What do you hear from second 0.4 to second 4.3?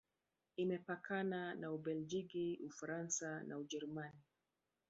Imepakana na Ubelgiji, Ufaransa na Ujerumani.